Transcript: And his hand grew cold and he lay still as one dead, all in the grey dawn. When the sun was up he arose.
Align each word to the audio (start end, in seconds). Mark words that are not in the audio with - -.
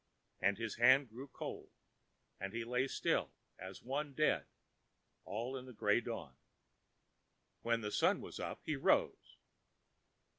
And 0.41 0.57
his 0.57 0.77
hand 0.77 1.09
grew 1.09 1.27
cold 1.27 1.69
and 2.39 2.53
he 2.53 2.63
lay 2.63 2.87
still 2.87 3.31
as 3.59 3.83
one 3.83 4.13
dead, 4.15 4.47
all 5.25 5.55
in 5.55 5.67
the 5.67 5.73
grey 5.73 6.01
dawn. 6.01 6.33
When 7.61 7.81
the 7.81 7.91
sun 7.91 8.19
was 8.19 8.39
up 8.39 8.63
he 8.65 8.77
arose. 8.77 9.37